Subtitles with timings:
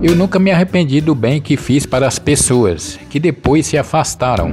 [0.00, 4.52] Eu nunca me arrependi do bem que fiz para as pessoas que depois se afastaram.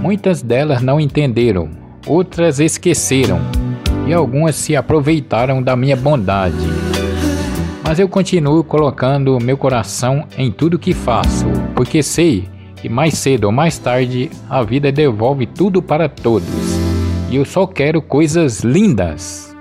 [0.00, 1.68] Muitas delas não entenderam,
[2.06, 3.38] outras esqueceram
[4.06, 6.56] e algumas se aproveitaram da minha bondade.
[7.84, 11.44] Mas eu continuo colocando meu coração em tudo que faço,
[11.74, 16.48] porque sei que mais cedo ou mais tarde a vida devolve tudo para todos.
[17.30, 19.54] E eu só quero coisas lindas.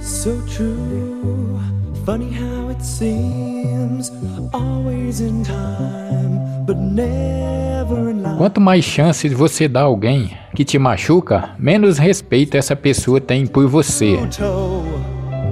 [0.00, 0.34] So
[2.04, 4.12] funny how it seems,
[4.52, 8.36] always in time, but never in life.
[8.36, 13.46] Quanto mais chances você dá a alguém que te machuca, menos respeito essa pessoa tem
[13.46, 14.18] por você.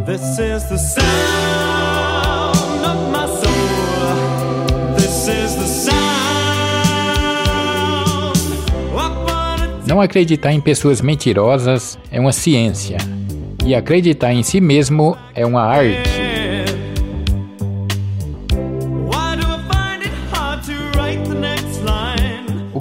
[0.05, 0.98] This is the sound
[2.84, 4.95] of my soul.
[4.96, 6.02] This is the sound.
[9.87, 12.98] Não acreditar em pessoas mentirosas é uma ciência.
[13.65, 16.21] E acreditar em si mesmo é uma arte.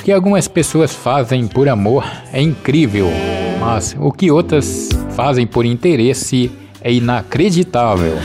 [0.01, 3.07] Que algumas pessoas fazem por amor é incrível,
[3.59, 8.17] mas o que outras fazem por interesse é inacreditável.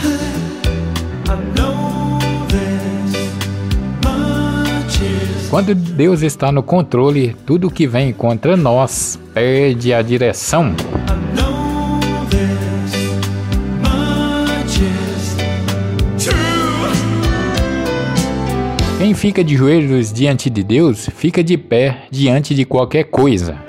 [5.49, 10.75] Quando Deus está no controle, tudo que vem contra nós perde a direção.
[18.97, 23.59] Quem fica de joelhos diante de Deus, fica de pé diante de qualquer coisa.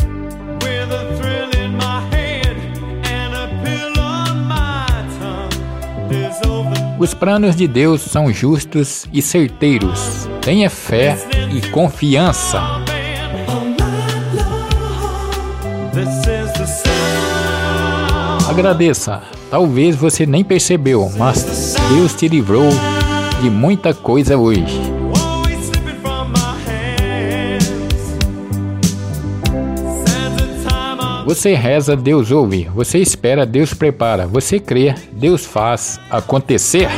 [6.98, 10.26] Os planos de Deus são justos e certeiros.
[10.40, 11.18] Tenha fé
[11.52, 12.62] e confiança.
[18.48, 19.22] Agradeça.
[19.50, 22.70] Talvez você nem percebeu, mas Deus te livrou
[23.42, 24.87] de muita coisa hoje.
[31.28, 32.70] Você reza, Deus ouve.
[32.74, 34.26] Você espera, Deus prepara.
[34.26, 36.88] Você crê, Deus faz acontecer.